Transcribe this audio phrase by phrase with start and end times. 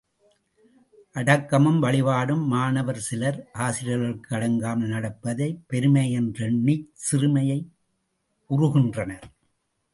[1.15, 7.47] அடக்கமும் வழிபாடும் மாணவர் சிலர், ஆசிரியர்க்கு அடங்காமல் நடப்பதைப் பெருமையென்றெண்ணிச் சிறுமை
[8.49, 9.27] உறுகின்றனர்.